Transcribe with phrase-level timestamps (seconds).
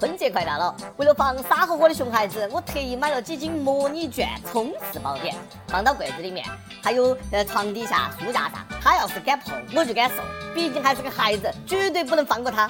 [0.00, 5.36] 春节快到了，为了防傻呵呵的熊孩子，我特意买了几斤模拟卷冲刺宝典，
[5.68, 6.42] 放到柜子里面，
[6.82, 8.66] 还有呃床底下、书架上。
[8.80, 10.24] 他要是敢碰，我就敢送。
[10.54, 12.66] 毕竟还是个孩子，绝对不能放过他。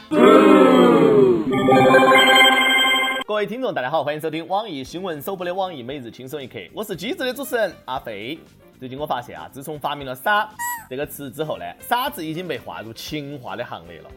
[3.29, 8.37] 各位听众，大家好，欢迎收听网易新闻首播的网易每日轻松一刻，我是机智的主持人阿飞。
[8.81, 10.49] 最近我发现啊，自从发明了“傻”
[10.91, 14.11] 这个词之后呢，“傻”字已经被划入情话的行列了。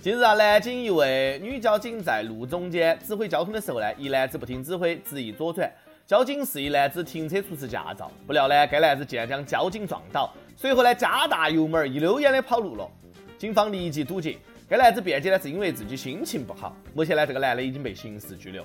[0.00, 5.68] 近日啊，南京一位女交警在路中间指挥交通的时候呢，一男子不听指挥，执意左转。
[6.06, 12.88] 交警示意男子停车出示驾照，不料呢，该男子竟然将交警撞倒，随后呢，加大油门，一溜烟的跑路了。
[13.36, 14.38] 警方立即堵截。
[14.68, 16.76] 该男子辩解呢，是因为自己心情不好。
[16.94, 18.64] 目前呢，这个男的已经被刑事拘留。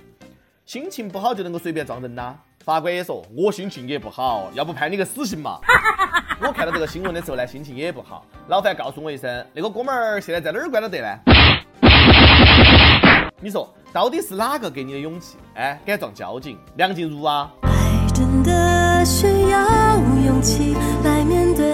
[0.67, 2.35] 心情不好就能够随便撞人呐？
[2.63, 5.59] 法官也说，我心情也不好，要不判你个死刑嘛？
[6.41, 8.25] 我看到这个新闻的时候呢，心情也不好。
[8.47, 11.07] 老范告诉我一声，那个哥们儿现在在哪儿关了得呢？
[13.39, 15.37] 你说到底是哪个给你的勇气？
[15.55, 16.57] 哎，敢撞交警？
[16.75, 17.49] 梁静茹啊？
[17.61, 17.71] 爱
[18.13, 21.65] 真的需要勇气来面对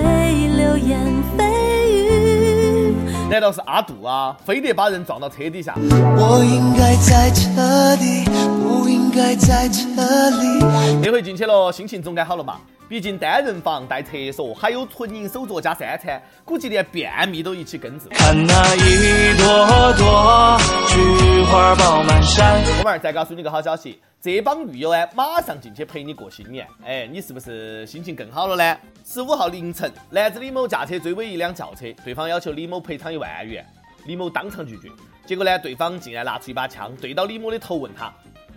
[0.55, 0.99] 流言
[1.37, 1.43] 蜚
[1.87, 2.95] 语。
[3.29, 4.37] 难道是阿杜啊？
[4.45, 5.73] 非得把人撞到车底下？
[5.77, 8.25] 我应该在这里，
[8.61, 11.03] 不应该在这里。
[11.03, 12.59] 这回进去了，心情总该好了嘛？
[12.89, 18.07] 毕竟单人房带厕所，还有纯银手镯加三餐，估计连便秘都一起根治。
[18.09, 22.59] 看那一朵朵菊花爆满山。
[22.63, 26.65] 哥们儿，再告诉你个好消息，这帮狱友呢，马上进去陪你过新年。
[26.83, 28.75] 哎，你是不是心情更好了呢？
[29.05, 33.63] 十五号凌晨，男子李某驾车追尾一辆轿车，对方要求李某赔偿一万元，
[34.07, 34.89] 李某当场拒绝。
[35.27, 38.11] 结果呢，对方竟然拿出一把枪对到李某的头，问他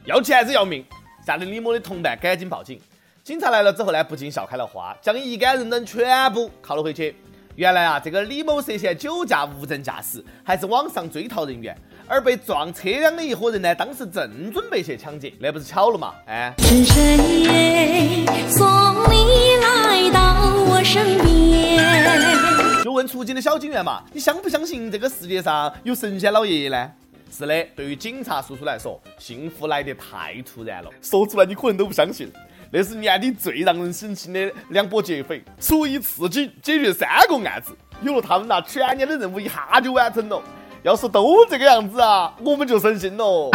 [0.06, 0.82] 要钱还是要命？
[1.26, 2.80] 吓得李某的同伴赶紧报警。
[3.24, 7.14] 警察来了之后呢，不禁笑开了花，将一干人等全部铐了回去。
[7.54, 11.76] 原来啊，这个李某涉嫌酒驾无证驾驶，还是网上追逃人员，
[12.08, 16.14] 而被撞车辆的一伙人呢，当时正准备去抢劫，那不是巧了嘛？
[16.26, 16.52] 哎。
[16.58, 18.66] 是谁送
[19.08, 22.82] 你来到我身边？
[22.82, 26.90] 就问出警的小警员嘛，你相不相信这个世界上有神仙老爷爷呢？
[27.30, 32.28] 是的，对于警察叔叔来说，幸福来得太突然了，说出来你可能都不相信。
[32.74, 40.42] 那是年底最让人省心的两波劫匪，出一次警解决三个案子，有了他们那全年的任务一下就完成了。
[40.82, 43.50] 要是都这个样子啊，我们就省心了。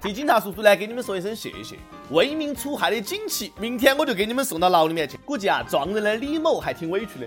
[0.00, 1.76] 替警察叔叔来给你们说一声谢谢，
[2.10, 5.18] 为民除害的锦旗，明天我就给你们送到牢里面去。
[5.24, 7.26] 估计啊，撞人的李某还挺委屈的。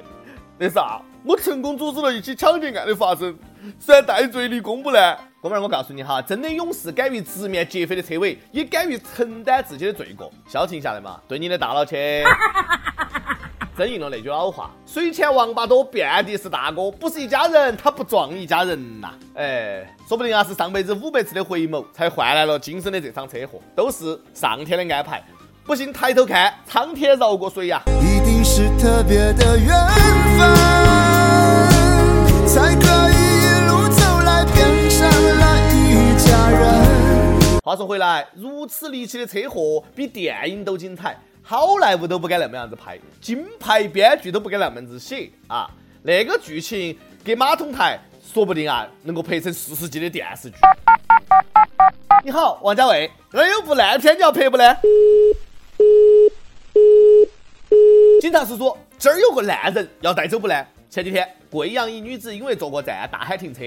[0.57, 3.37] 那啥，我成功阻止了一起抢劫案的发生，
[3.85, 5.17] 是然戴罪立功不呢？
[5.45, 10.31] 哥们儿，我告诉你哈，真的勇士敢于直面劫匪的车尾，也敢于承担自己的罪过。
[10.47, 12.23] 消停下来嘛，对你的大脑去。
[13.77, 16.89] 真应了那句老话：水浅王八多，遍地是大哥。
[16.89, 19.13] 不是一家人，他不撞一家人呐。
[19.35, 25.23] 哎，说不定啊，是上辈子五百次的回眸，才换来了今生的这场车祸，都是上天的安排。
[25.63, 27.83] 不信抬头看，苍天饶过谁呀？
[28.01, 29.69] 一定是特别的缘
[30.39, 30.55] 分，
[32.47, 33.24] 才可以。
[37.65, 45.67] 话说回来，如此离奇的车祸比电影都精彩，好莱坞都不敢那么样子拍，金牌编剧都不敢那么子写啊！
[46.03, 50.57] 那个剧情给马桶台说不定啊能够拍成四十集的电视剧。
[52.23, 54.77] 你好，王家卫，这有部烂片你要拍不呢？
[58.21, 60.53] 警察叔叔，这儿有个烂人要带走不呢？
[60.87, 63.61] 前几天，贵阳一女子因为坐过站大喊停车。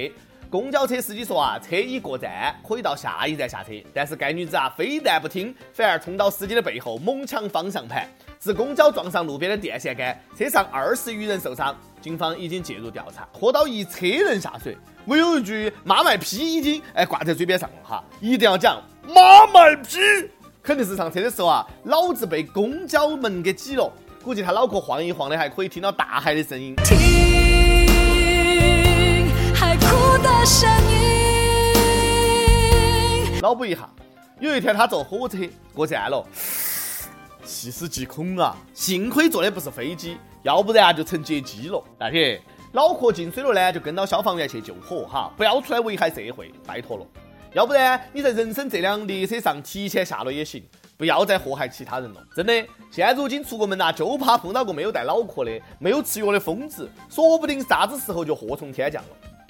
[0.51, 3.71] 公交车司机说啊，车已过站，可以到下一站下车。
[3.93, 8.09] 但是该女子啊，非但不听，反而冲到司机的背后猛抢方向盘，
[8.41, 11.77] 致公交撞上路边的电线杆，车上二十余人受伤。
[12.01, 14.77] 警方已经介入调查，拖到一车人下水。
[15.05, 19.99] 我有一句妈卖批已经哎挂在嘴边上了哈，一定要讲妈卖批，
[20.63, 23.93] 肯定是上车的时候啊，脑子被公交门给挤了。
[24.23, 26.75] 估计他脑壳晃一晃的，还可以听到大海的声音。
[33.59, 33.91] 补一下，
[34.39, 35.37] 有一天他坐火车
[35.75, 36.25] 过站了，
[37.45, 38.57] 细思极恐啊！
[38.73, 41.83] 幸亏坐的不是飞机，要不然就成劫机了。
[41.99, 42.41] 大铁，
[42.73, 47.07] 脑壳进水了呢，就跟到消防员去救火哈，不要出来危害社会，拜托了。
[47.53, 50.63] 要不然你在人生这辆列车上提前下了也行，
[50.97, 52.23] 不要再祸害其他人了。
[52.37, 52.53] 真的，
[52.93, 59.09] 现如今出个门呐，就怕碰到个没有带脑壳的、没有吃药的疯子，说不定啥子时候就祸从天降了。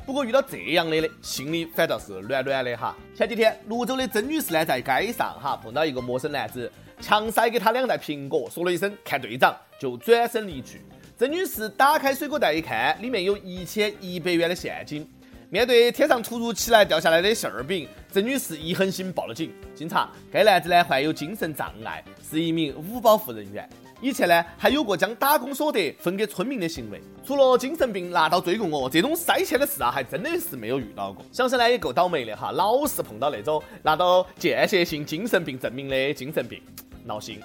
[0.09, 2.97] 不过遇到这样的呢，心里反倒是暖暖的哈。
[3.15, 10.81] 前几天，泸州的曾女士呢，在街上哈碰到一个陌生男子，强塞给她两袋苹果，说了一声“看队长”，就转身离去。
[11.19, 15.07] 曾女士打开水果袋一看，里面有一千一百元的现金。
[15.51, 19.53] 面对天上突如其来掉下来的馅儿饼，曾女士一狠心报了警。
[19.75, 23.69] 经查，该男子呢患有精神障碍，是一名五保户人员。
[24.01, 27.01] 以前呢还有过将打工所得分给村民的行为。
[27.27, 31.25] 除了精神病拿刀追过我，这种塞钱的事啊，还真的是没有遇到过。
[31.33, 36.63] 想想呢也够倒霉的哈，老是碰到那种拿到间歇性精神病证明的精神病，
[37.05, 37.41] 闹心。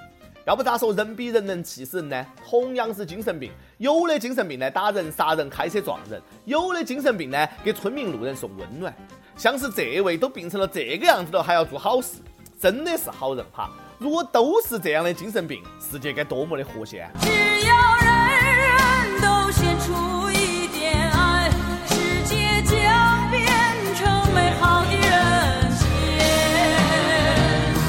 [0.46, 2.26] 要不咋说人比人能气死人呢？
[2.46, 8.94] 同样是精神病，有的精神病呢打人、杀人、开车撞人；有的精神病呢给村民路人送温暖。
[9.38, 12.18] 像是这位都病成了这个样子了，还要做好事，
[12.60, 13.72] 真的是好人哈！
[14.00, 17.10] 如果都是这样的精神病，世界该多么的和谐！
[17.22, 18.08] 只要人
[18.58, 19.94] 人都献出
[20.32, 21.50] 一点爱，
[21.88, 23.46] 世界将变
[23.96, 25.86] 成美好的人间。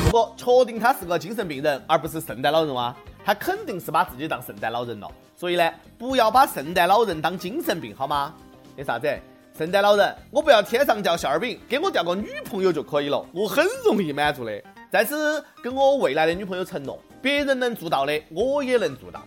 [0.05, 5.11] 如果确定他是个精神病人，而不是圣诞老人哇，他肯定是把自己当圣诞老人了。
[5.37, 5.69] 所以呢，
[5.99, 8.33] 不要把圣诞老人当精神病，好吗？
[8.77, 9.09] 那啥子？
[9.57, 14.63] 圣诞老人，我不要天上掉馅儿饼，给我掉个女朋友就可以了，我很容易满足的。
[14.95, 19.21] 在此跟我未来的女朋友承诺，别人能做到的，我也能做到。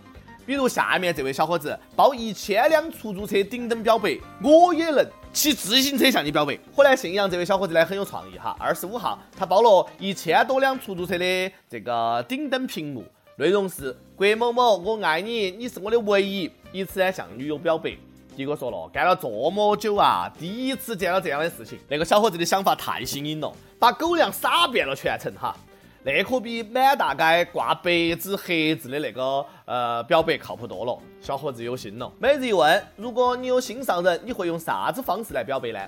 [0.45, 6.57] 比如下面这位小伙子包一千辆出租车顶灯表白，我也能骑自行车向你表白。
[6.73, 13.03] 河南信阳这位小伙子呢很有创意哈，二十五号他包了一千多辆出租车的这个顶灯屏幕，
[13.35, 17.91] 内容是郭某某我爱你，你是我的唯一，以此呢向女友表白。
[18.37, 21.77] 迪哥说了，干了这么久啊，第一次见到这样的事情。
[21.89, 25.55] 那个小伙子的想法太新颖了，把狗粮撒遍了全城哈。
[26.03, 30.97] 那可比满大街挂白纸黑字的那个呃表白靠谱多了。
[31.19, 32.09] 小伙子有心了。
[32.17, 35.79] 每日一问：如果你有心上人，你会用啥子方式来表白呢？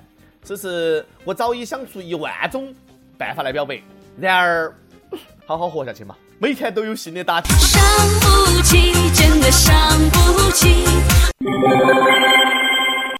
[0.43, 2.73] 此时我早已想出一万种
[3.17, 3.81] 办法来表白。
[4.19, 4.73] 然而，
[5.45, 7.49] 好好活下去嘛，每天都有新的打击。
[7.53, 7.81] 伤
[8.19, 9.73] 不起，真的伤
[10.11, 10.83] 不起。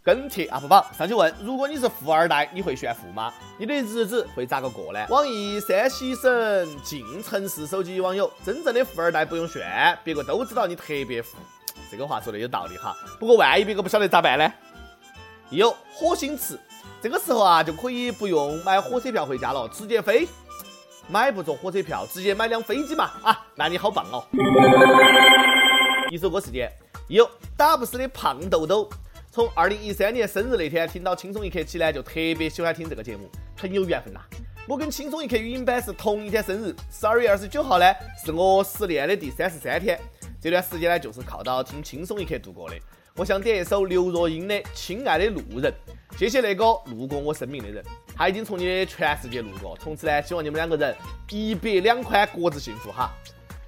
[0.02, 3.34] 跟帖 UP 榜上去问：如果你是富二代，你会炫富吗？
[3.58, 5.06] 你的日子会咋个过呢？
[5.10, 11.38] 网易山西省晋城市手机网友：真正的富二代不用炫，别个都知道你特别富。
[11.92, 12.96] 这个话说的有道理哈。
[13.20, 14.52] 不过万一别个不晓得咋办呢？
[15.50, 16.58] 有火星驰，
[17.02, 20.28] 这个时候啊就可以不用买火车票回家了，直接飞。
[21.12, 23.10] 买不着火车票，直接买辆飞机嘛！
[23.24, 24.24] 啊，那你好棒哦。
[26.12, 26.72] 一首歌时间，
[27.08, 28.88] 有打不死的胖豆豆。
[29.32, 34.20] 从二零一三年生日那天听到轻松一刻起呢，就特别喜欢听这个节目，很有缘分呐。
[34.68, 37.86] 我跟轻松一刻语音版是同一天生日，十二月二十九号呢
[38.26, 40.00] 是我失恋的第三十三天，
[40.42, 42.76] 这段时间呢就是靠到听轻松一刻度过的。
[43.16, 45.72] 我想点一首刘若英的《亲爱的路人》，
[46.18, 47.86] 谢谢那个路过我生命的人，
[48.16, 50.96] 他已经从你的全世界路过，从此呢希望你们两个人
[51.30, 53.14] 一别两宽，各自幸福哈。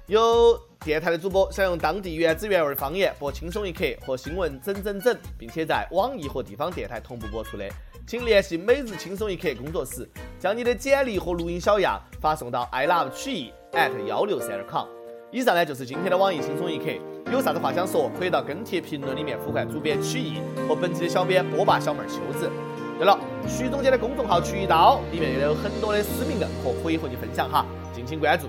[0.06, 0.60] 有。
[0.84, 7.64] 电台的主播想用当地原汁原味方言播《轻松一刻》和新闻整整整，并且在网易和地方电台同步播出的，
[8.04, 10.10] 请联系每日轻松一刻工作室，
[10.40, 14.88] 将你的简历和录音小样发送到 i love 曲艺 at 幺六三点 com。
[15.30, 16.86] 以上呢就是今天的网易轻松一刻，
[17.30, 22.50] 有啥子话想说，可以到跟帖评论里面呼唤主编曲艺和本期的小编波霸小妹秋子。
[22.98, 23.16] 对了，
[23.46, 27.64] 徐总监的公众号曲一刀里面也有很多的私密梗和可以和你分享哈，
[27.94, 28.48] 敬请关注。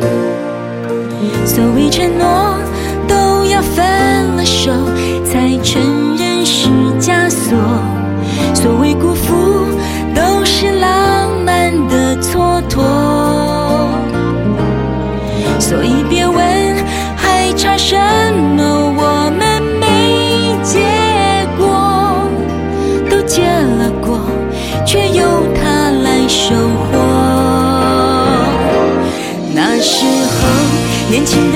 [1.45, 2.57] 所谓承诺，
[3.07, 3.83] 都要分
[4.35, 4.71] 了手
[5.25, 6.69] 才承认是
[6.99, 7.57] 枷锁；
[8.53, 9.67] 所谓辜负，
[10.15, 12.81] 都是浪漫的蹉跎。
[15.59, 16.35] 所以别问
[17.15, 17.97] 还差什
[31.11, 31.50] 年轻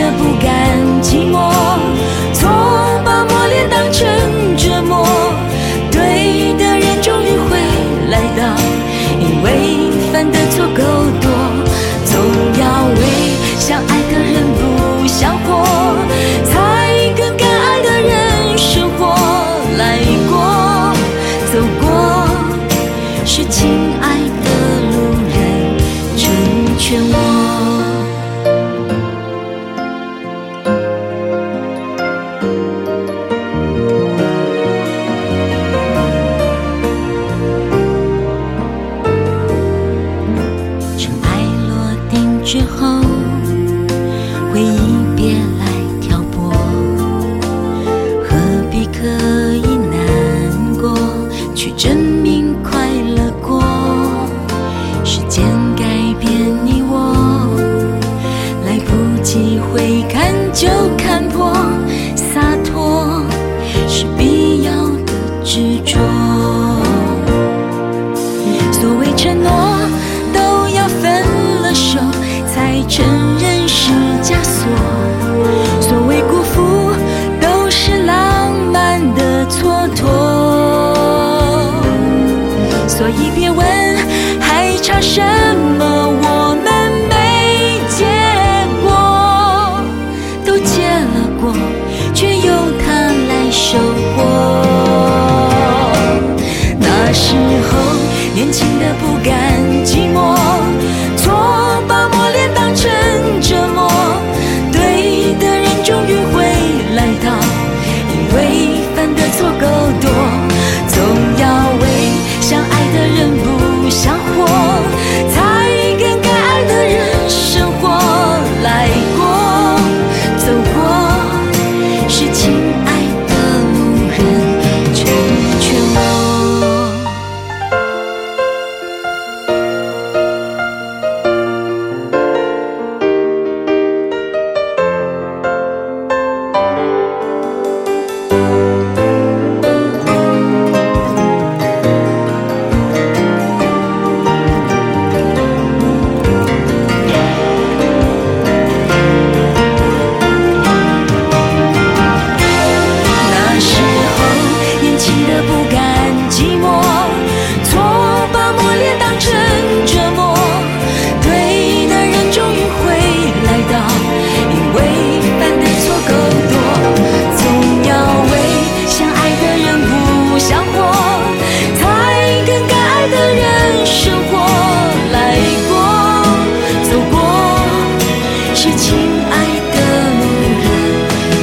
[178.66, 178.98] 是亲
[179.30, 179.34] 爱
[179.76, 179.78] 的
[180.18, 180.26] 某
[180.64, 180.66] 人，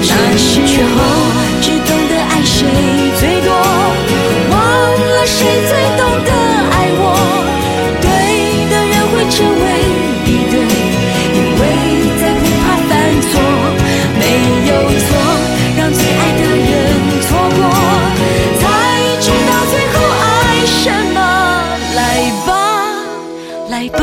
[0.08, 0.98] 那时候
[1.60, 2.66] 只懂得爱谁
[3.20, 3.54] 最多，
[4.50, 6.30] 忘了谁最懂得
[6.72, 7.04] 爱我。
[8.00, 8.04] 对
[8.68, 9.64] 的人会成为
[10.26, 10.54] 一对，
[11.32, 11.62] 因为
[12.18, 12.90] 再不怕犯
[13.30, 13.30] 错，
[14.18, 14.20] 没
[14.66, 15.08] 有错，
[15.78, 16.68] 让最爱的人
[17.22, 17.62] 错过，
[18.58, 18.62] 才
[19.20, 21.16] 知道最后爱什么。
[21.94, 22.00] 来
[22.44, 22.50] 吧
[23.68, 24.02] 来吧，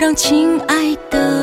[0.00, 1.35] 让亲爱的。